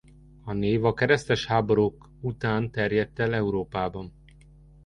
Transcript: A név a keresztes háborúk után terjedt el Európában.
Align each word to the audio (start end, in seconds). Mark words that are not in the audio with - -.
A 0.43 0.53
név 0.53 0.85
a 0.85 0.93
keresztes 0.93 1.45
háborúk 1.45 2.09
után 2.21 2.71
terjedt 2.71 3.19
el 3.19 3.33
Európában. 3.33 4.13